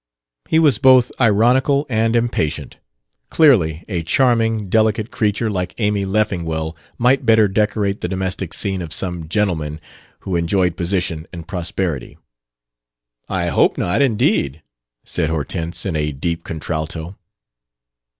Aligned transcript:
He 0.49 0.57
was 0.57 0.79
both 0.79 1.11
ironical 1.21 1.85
and 1.87 2.15
impatient. 2.15 2.77
Clearly 3.29 3.85
a 3.87 4.01
charming, 4.01 4.67
delicate 4.67 5.11
creature 5.11 5.47
like 5.47 5.75
Amy 5.77 6.05
Leffingwell 6.05 6.75
might 6.97 7.23
better 7.23 7.47
decorate 7.47 8.01
the 8.01 8.07
domestic 8.07 8.51
scene 8.55 8.81
of 8.81 8.95
some 8.95 9.29
gentleman 9.29 9.79
who 10.21 10.35
enjoyed 10.35 10.75
position 10.75 11.27
and 11.31 11.47
prosperity. 11.47 12.17
"I 13.29 13.49
hope 13.49 13.77
not, 13.77 14.01
indeed," 14.01 14.63
said 15.05 15.29
Hortense, 15.29 15.85
in 15.85 15.95
a 15.95 16.11
deep 16.11 16.43
contralto. 16.43 17.15